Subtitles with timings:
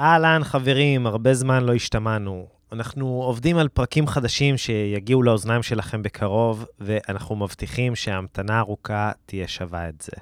[0.00, 2.46] אהלן, חברים, הרבה זמן לא השתמענו.
[2.72, 9.88] אנחנו עובדים על פרקים חדשים שיגיעו לאוזניים שלכם בקרוב, ואנחנו מבטיחים שההמתנה הארוכה תהיה שווה
[9.88, 10.12] את זה.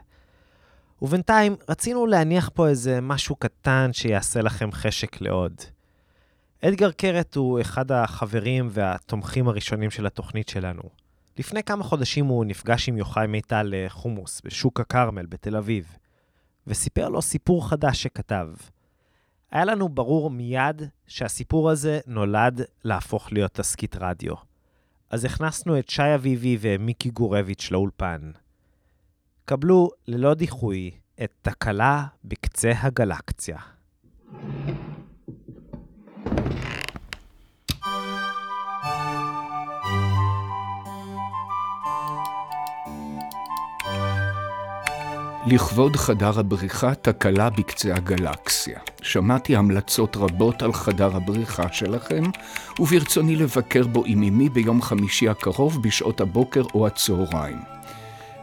[1.03, 5.55] ובינתיים, רצינו להניח פה איזה משהו קטן שיעשה לכם חשק לעוד.
[6.65, 10.83] אדגר קרת הוא אחד החברים והתומכים הראשונים של התוכנית שלנו.
[11.39, 15.97] לפני כמה חודשים הוא נפגש עם יוחאי מיטל לחומוס בשוק הכרמל בתל אביב,
[16.67, 18.49] וסיפר לו סיפור חדש שכתב.
[19.51, 24.35] היה לנו ברור מיד שהסיפור הזה נולד להפוך להיות תסכית רדיו.
[25.11, 28.31] אז הכנסנו את שי אביבי ומיקי גורביץ' לאולפן.
[29.45, 30.91] קבלו ללא דיחוי
[31.25, 33.59] את תקלה בקצה הגלקציה.
[45.47, 48.79] לכבוד חדר הבריחה תקלה בקצה הגלקסיה.
[49.03, 52.23] שמעתי המלצות רבות על חדר הבריחה שלכם,
[52.79, 57.59] וברצוני לבקר בו עם אמי ביום חמישי הקרוב בשעות הבוקר או הצהריים.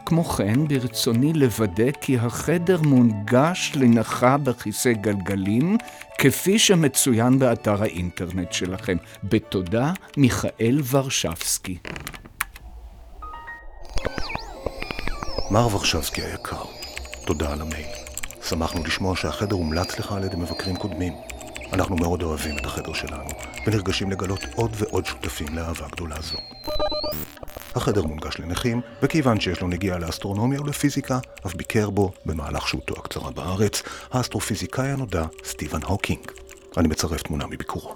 [0.06, 5.76] כמו כן, ברצוני לוודא כי החדר מונגש לנחה בכיסא גלגלים,
[6.18, 8.96] כפי שמצוין באתר האינטרנט שלכם.
[9.24, 11.78] בתודה, מיכאל ורשבסקי.
[15.50, 16.64] מר ורשבסקי היקר,
[17.26, 17.86] תודה על המייל.
[18.42, 21.12] שמחנו לשמוע שהחדר הומלץ לך על ידי מבקרים קודמים.
[21.72, 23.30] אנחנו מאוד אוהבים את החדר שלנו,
[23.66, 26.38] ונרגשים לגלות עוד ועוד שותפים לאהבה גדולה זו.
[27.74, 33.30] החדר מונגש לנכים, וכיוון שיש לו נגיעה לאסטרונומיה ולפיזיקה, אף ביקר בו, במהלך שהותו הקצרה
[33.30, 33.82] בארץ,
[34.12, 36.30] האסטרופיזיקאי הנודע סטיבן הוקינג.
[36.76, 37.94] אני מצרף תמונה מביקורו.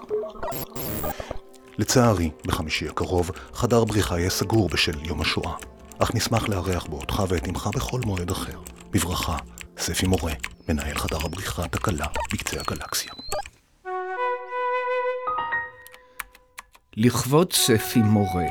[1.78, 5.52] לצערי, בחמישי הקרוב, חדר בריחה יהיה סגור בשל יום השואה,
[5.98, 8.58] אך נשמח לארח בו אותך ואת אמך בכל מועד אחר.
[8.90, 9.36] בברכה,
[9.78, 10.32] ספי מורה,
[10.68, 13.12] מנהל חדר הבריחה תקלה בקצה הגלקסיה.
[16.96, 18.46] לכבוד ספי מורה,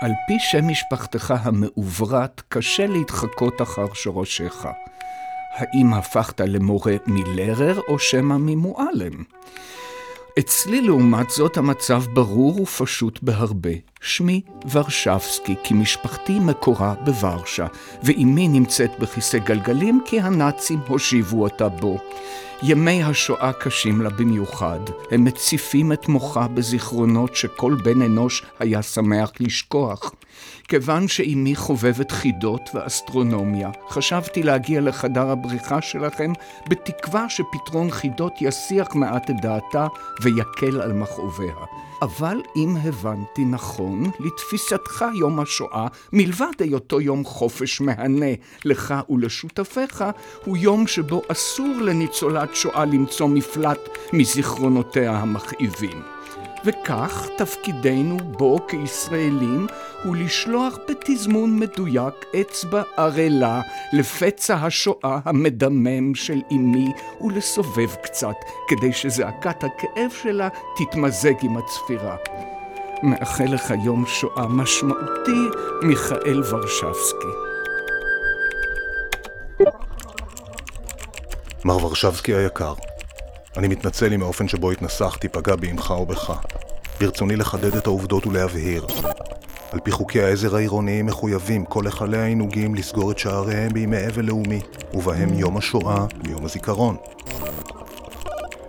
[0.00, 4.68] על פי שם משפחתך המעוברת, קשה להתחקות אחר שורשיך.
[5.56, 9.24] האם הפכת למורה מלרר או שמא ממועלם?
[10.40, 13.70] אצלי לעומת זאת המצב ברור ופשוט בהרבה.
[14.00, 14.40] שמי
[14.70, 17.66] ורשבסקי, כי משפחתי מקורה בוורשה,
[18.02, 21.98] ואימי נמצאת בכיסא גלגלים כי הנאצים הושיבו אותה בו.
[22.62, 24.80] ימי השואה קשים לה במיוחד,
[25.10, 30.12] הם מציפים את מוחה בזיכרונות שכל בן אנוש היה שמח לשכוח.
[30.70, 36.32] כיוון שאימי חובבת חידות ואסטרונומיה, חשבתי להגיע לחדר הבריחה שלכם
[36.68, 39.86] בתקווה שפתרון חידות יסיח מעט את דעתה
[40.22, 41.54] ויקל על מכאוביה.
[42.02, 50.04] אבל אם הבנתי נכון, לתפיסתך יום השואה, מלבד היותו יום חופש מהנה לך ולשותפיך,
[50.44, 56.19] הוא יום שבו אסור לניצולת שואה למצוא מפלט מזיכרונותיה המכאיבים.
[56.64, 59.66] וכך תפקידנו בו כישראלים
[60.04, 63.60] הוא לשלוח בתזמון מדויק אצבע ערלה
[63.92, 68.36] לפצע השואה המדמם של אמי ולסובב קצת
[68.68, 72.16] כדי שזעקת הכאב שלה תתמזג עם הצפירה.
[73.02, 75.48] מאחל לך יום שואה משמעותי,
[75.82, 77.28] מיכאל ורשבסקי.
[81.64, 82.74] מר ורשבסקי היקר,
[83.56, 86.32] אני מתנצל אם האופן שבו התנסחתי פגע באמך או בך.
[87.00, 88.86] ברצוני לחדד את העובדות ולהבהיר.
[89.72, 94.60] על פי חוקי העזר העירוניים מחויבים כל היכלי העינוגים לסגור את שעריהם בימי אבל לאומי,
[94.94, 96.96] ובהם יום השואה ויום הזיכרון.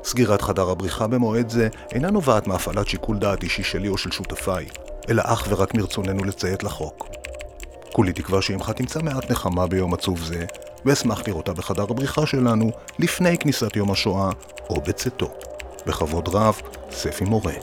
[0.03, 4.65] סגירת חדר הבריחה במועד זה אינה נובעת מהפעלת שיקול דעת אישי שלי או של שותפיי,
[5.09, 7.07] אלא אך ורק מרצוננו לציית לחוק.
[7.93, 10.45] כולי תקווה שאמך תמצא מעט נחמה ביום עצוב זה,
[10.85, 14.29] ואשמח לראותה בחדר הבריחה שלנו לפני כניסת יום השואה
[14.71, 15.31] או בצאתו.
[15.87, 16.61] בכבוד רב,
[16.91, 17.53] ספי מורה.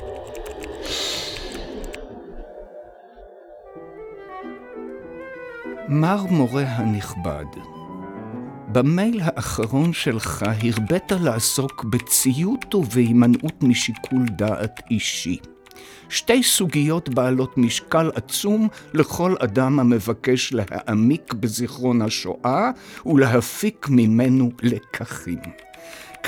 [5.89, 7.45] מר מורה הנכבד,
[8.73, 15.39] במייל האחרון שלך הרבית לעסוק בציות ובהימנעות משיקול דעת אישי.
[16.09, 22.71] שתי סוגיות בעלות משקל עצום לכל אדם המבקש להעמיק בזיכרון השואה
[23.07, 25.39] ולהפיק ממנו לקחים.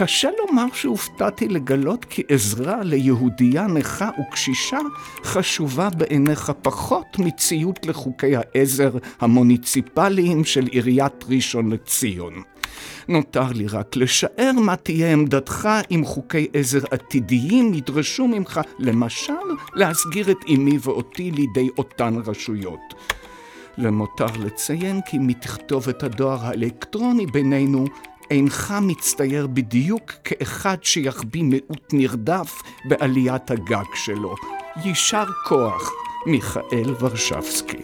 [0.03, 4.79] קשה לומר שהופתעתי לגלות כי עזרה ליהודייה נכה וקשישה
[5.25, 12.43] חשובה בעיניך פחות מציות לחוקי העזר המוניציפליים של עיריית ראשון לציון.
[13.09, 19.33] נותר לי רק לשער מה תהיה עמדתך אם חוקי עזר עתידיים ידרשו ממך, למשל,
[19.75, 22.95] להסגיר את אמי ואותי לידי אותן רשויות.
[23.79, 27.87] למותר לציין כי מתכתובת הדואר האלקטרוני בינינו
[28.31, 34.35] אינך מצטייר בדיוק כאחד שיחביא מיעוט נרדף בעליית הגג שלו.
[34.85, 35.91] יישר כוח,
[36.27, 37.83] מיכאל ורשבסקי.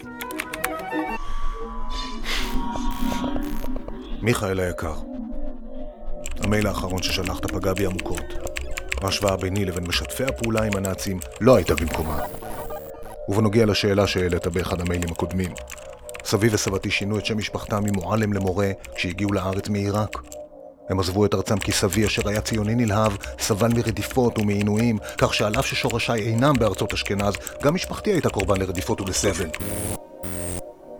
[4.21, 4.95] מיכאל היקר,
[6.39, 8.25] המייל האחרון ששלחת פגע בי עמוקות.
[9.01, 12.19] ההשוואה ביני לבין משתפי הפעולה עם הנאצים לא הייתה במקומה.
[13.29, 15.51] ובנוגע לשאלה שהעלית באחד המיילים הקודמים,
[16.25, 20.36] סבי וסבתי שינו את שם משפחתם ממועלם למורה כשהגיעו לארץ מעיראק.
[20.89, 25.59] הם עזבו את ארצם כי סבי, אשר היה ציוני נלהב, סבל מרדיפות ומעינויים, כך שעל
[25.59, 29.49] אף ששורשיי אינם בארצות אשכנז, גם משפחתי הייתה קורבן לרדיפות ולסבל.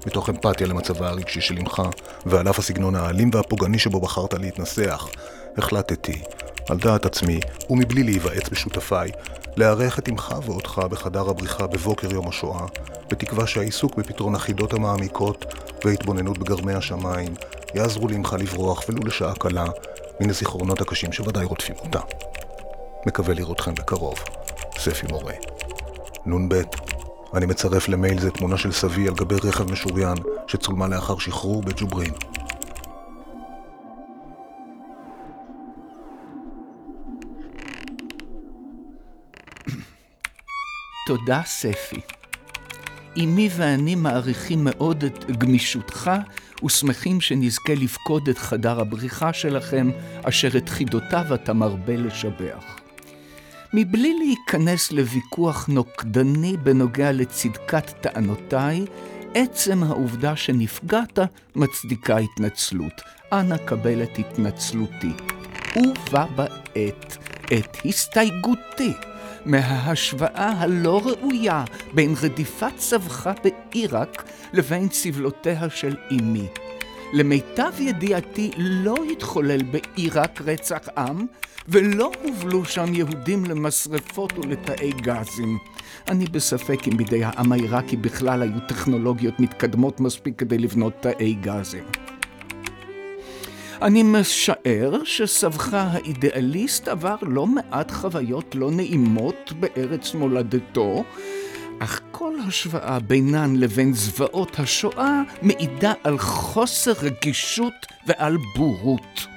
[0.05, 1.81] מתוך אמפתיה למצבה הרגשי של אמך,
[2.25, 5.07] ועל אף הסגנון האלים והפוגעני שבו בחרת להתנסח,
[5.57, 6.21] החלטתי,
[6.69, 9.11] על דעת עצמי, ומבלי להיוועץ בשותפיי,
[9.57, 12.65] לארח את אמך ואותך בחדר הבריחה בבוקר יום השואה,
[13.09, 15.45] בתקווה שהעיסוק בפתרון החידות המעמיקות
[15.85, 17.33] וההתבוננות בגרמי השמיים
[17.75, 19.65] יעזרו לאמך לברוח ולו לשעה קלה
[20.21, 21.99] מן הזיכרונות הקשים שוודאי רודפים אותה.
[23.05, 24.15] מקווה לראותכם בקרוב.
[24.77, 25.33] ספי מורה.
[26.25, 26.61] נ"ב
[27.33, 30.17] אני מצרף למייל זה תמונה של סבי על גבי רכב משוריין
[30.47, 32.13] שצולמה לאחר שחרור בג'וברין.
[41.07, 42.01] תודה, ספי.
[43.17, 46.11] אמי ואני מעריכים מאוד את גמישותך
[46.63, 49.89] ושמחים שנזכה לפקוד את חדר הבריחה שלכם,
[50.23, 52.77] אשר את חידותיו אתה מרבה לשבח.
[53.73, 58.85] מבלי להיכנס לוויכוח נוקדני בנוגע לצדקת טענותיי,
[59.33, 61.19] עצם העובדה שנפגעת
[61.55, 63.01] מצדיקה התנצלות.
[63.33, 65.11] אנא קבל את התנצלותי.
[65.75, 67.17] ובה בעת
[67.53, 68.93] את הסתייגותי
[69.47, 71.63] מההשוואה הלא ראויה
[71.93, 74.23] בין רדיפת סבך בעיראק
[74.53, 76.47] לבין סבלותיה של אמי.
[77.13, 81.25] למיטב ידיעתי לא התחולל בעיראק רצח עם,
[81.67, 85.57] ולא הובלו שם יהודים למשרפות ולתאי גזים.
[86.07, 91.83] אני בספק אם בידי העם העיראקי בכלל היו טכנולוגיות מתקדמות מספיק כדי לבנות תאי גזים.
[93.81, 101.03] אני משער שסבך האידיאליסט עבר לא מעט חוויות לא נעימות בארץ מולדתו,
[101.79, 109.27] אך כל השוואה בינן לבין זוועות השואה מעידה על חוסר רגישות ועל בורות.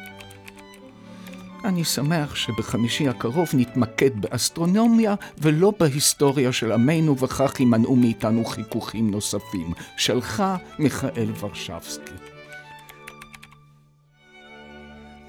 [1.64, 9.72] אני שמח שבחמישי הקרוב נתמקד באסטרונומיה ולא בהיסטוריה של עמנו וכך יימנעו מאיתנו חיכוכים נוספים.
[9.96, 10.42] שלך,
[10.78, 12.29] מיכאל ורשבסקי.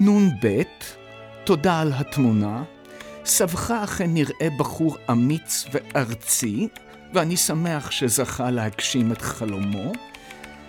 [0.01, 0.62] נ"ב,
[1.44, 2.63] תודה על התמונה.
[3.25, 6.68] סבך אכן נראה בחור אמיץ וארצי,
[7.13, 9.92] ואני שמח שזכה להגשים את חלומו.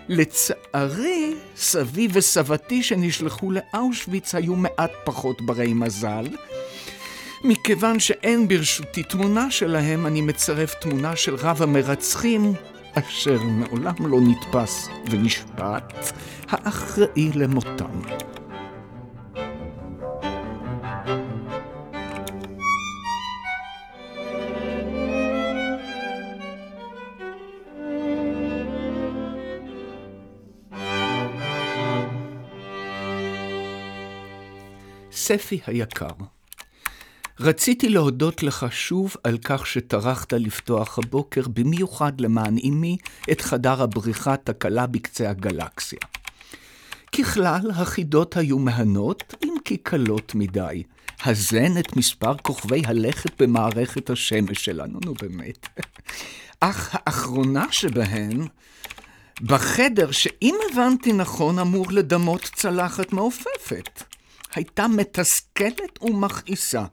[0.09, 6.27] לצערי, סבי וסבתי שנשלחו לאושוויץ היו מעט פחות ברי מזל.
[7.45, 12.53] מכיוון שאין ברשותי תמונה שלהם, אני מצרף תמונה של רב המרצחים,
[12.95, 16.13] אשר מעולם לא נתפס ונשפט,
[16.49, 18.01] האחראי למותם.
[35.25, 36.07] ספי היקר,
[37.41, 42.97] רציתי להודות לך שוב על כך שטרחת לפתוח הבוקר, במיוחד למען אמי,
[43.33, 45.99] את חדר הבריחה תקלה בקצה הגלקסיה.
[47.13, 50.83] ככלל, החידות היו מהנות, אם כי קלות מדי.
[51.25, 55.69] הזן את מספר כוכבי הלכת במערכת השמש שלנו, נו באמת.
[56.61, 58.47] אך האחרונה שבהן,
[59.43, 64.12] בחדר שאם הבנתי נכון אמור לדמות צלחת מעופפת.
[64.55, 66.85] הייתה מתסכלת ומכעיסה.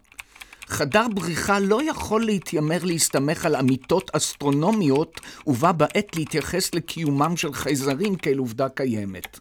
[0.67, 8.15] חדר בריחה לא יכול להתיימר להסתמך על אמיתות אסטרונומיות, ובה בעת להתייחס לקיומם של חייזרים
[8.15, 9.39] כאל עובדה קיימת.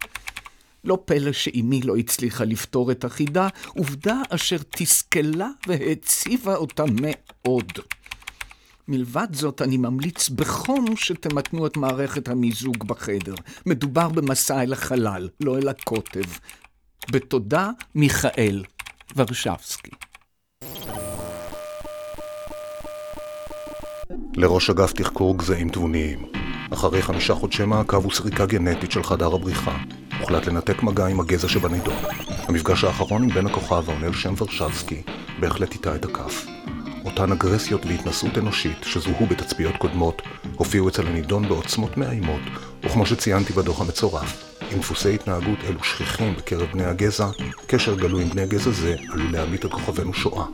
[0.85, 7.73] לא פלא שאימי לא הצליחה לפתור את החידה, עובדה אשר תסכלה והציבה אותה מאוד.
[8.89, 13.35] מלבד זאת, אני ממליץ בחום שתמתנו את מערכת המיזוג בחדר.
[13.67, 16.23] מדובר במסע אל החלל, לא אל הקוטב.
[17.11, 18.65] בתודה, מיכאל
[19.17, 19.91] ורשבסקי.
[24.35, 26.27] לראש אגף תחקור גזעים תבוניים.
[26.73, 29.77] אחרי חמישה חודשי מעקב וסריקה גנטית של חדר הבריחה,
[30.21, 31.97] הוחלט לנתק מגע עם הגזע שבנידון.
[32.29, 35.03] המפגש האחרון עם בן הכוכב העונה שם ורשבסקי
[35.41, 36.47] בהחלט איתה את הכף.
[37.05, 40.23] אותן אגרסיות והתנסות אנושית שזוהו בתצפיות קודמות,
[40.57, 42.43] הופיעו אצל הנידון בעוצמות מאיימות,
[42.85, 47.27] וכמו שציינתי בדוח המצורף, אם דפוסי התנהגות אלו שכיחים בקרב בני הגזע,
[47.67, 50.45] קשר גלוי עם בני גזע זה עלול להמיט על כוכבנו שואה.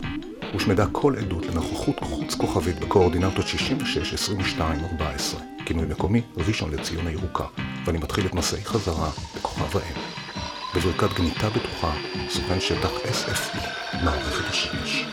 [0.53, 5.41] הושמדה כל עדות לנוכחות חוץ כוכבית בקואורדינטות 66, 22, 14.
[5.67, 7.45] כינוי מקומי, ראשון לציון הירוקה,
[7.85, 9.97] ואני מתחיל את מסעי חזרה בכוכב האם.
[10.75, 11.93] בברכת גניטה בטוחה,
[12.29, 13.59] סוכן שטח SFE,
[14.05, 15.05] מערכת השמש.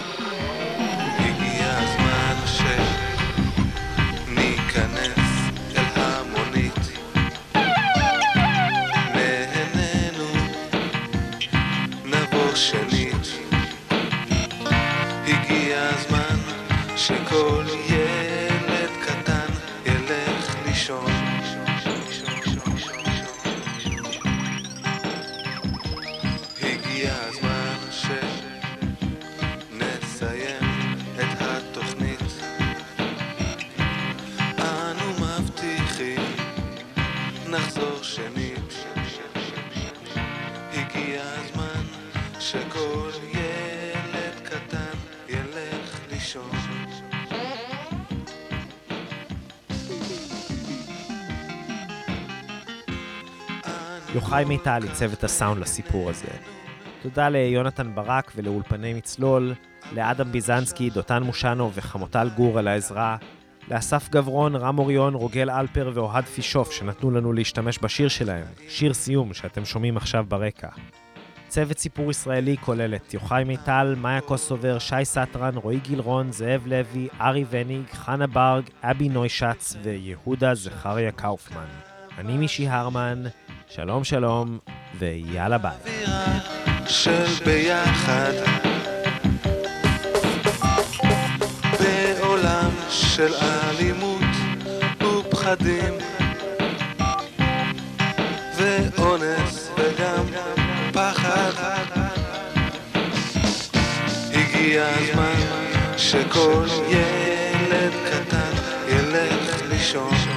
[54.15, 56.27] יוחאי מיטל עיצב את הסאונד לסיפור הזה.
[57.01, 59.53] תודה ליונתן ברק ולאולפני מצלול,
[59.93, 63.17] לאדם ביזנסקי, דותן מושנו וחמוטל גור על העזרה,
[63.67, 69.33] לאסף גברון, רם אוריון, רוגל אלפר ואוהד פישוף שנתנו לנו להשתמש בשיר שלהם, שיר סיום
[69.33, 70.69] שאתם שומעים עכשיו ברקע.
[71.47, 77.07] צוות סיפור ישראלי כולל את יוחאי מיטל, מאיה קוסובר, שי סטרן, רועי גילרון, זאב לוי,
[77.21, 81.67] ארי וניג, חנה ברג, אבי נוישץ ויהודה זכריה קאופמן.
[82.17, 83.23] אני מישי הרמן,
[83.75, 84.59] שלום שלום,
[84.99, 86.05] ויאללה ביי.
[86.87, 88.31] של ביחד.
[91.79, 94.35] בעולם של אלימות
[95.01, 95.93] ופחדים
[98.57, 100.25] ואונס וגם
[100.93, 101.51] פחד.
[104.33, 105.41] הגיע הזמן
[105.97, 108.51] שכל ילד קטן
[108.87, 110.30] ילך לישון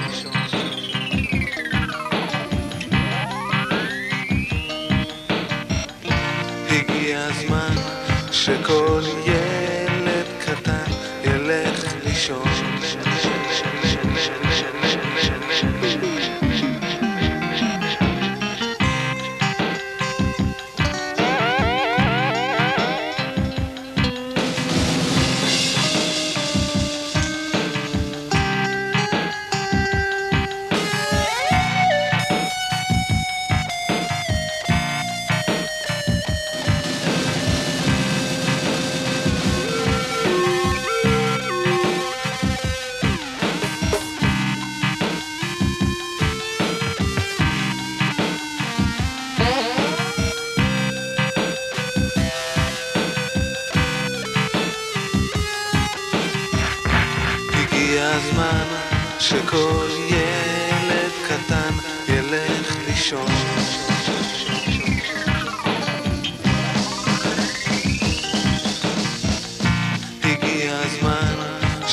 [8.44, 9.00] שכל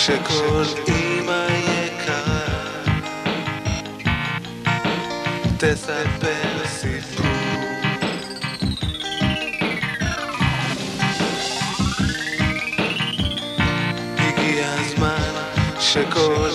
[0.05, 2.48] שכל אמא יקרה
[5.58, 7.25] תספר סיפור.
[14.17, 15.34] הגיע הזמן
[15.79, 16.50] שכל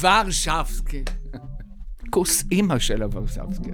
[0.00, 1.04] ורשבסקי.
[2.10, 3.70] כוס אימא של הוורשבסקי.